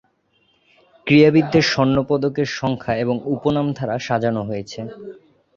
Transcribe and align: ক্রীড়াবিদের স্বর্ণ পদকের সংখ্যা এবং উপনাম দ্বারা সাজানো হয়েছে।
ক্রীড়াবিদের 1.07 1.65
স্বর্ণ 1.71 1.97
পদকের 2.09 2.47
সংখ্যা 2.59 2.93
এবং 3.03 3.15
উপনাম 3.35 3.67
দ্বারা 3.75 3.95
সাজানো 4.07 4.41
হয়েছে। 4.43 4.79